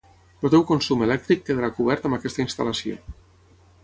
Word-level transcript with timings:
el 0.47 0.51
teu 0.53 0.61
consum 0.69 1.03
elèctric 1.07 1.43
quedarà 1.49 1.69
cobert 1.75 2.07
amb 2.09 2.17
aquesta 2.17 2.43
instal·lació 2.45 2.97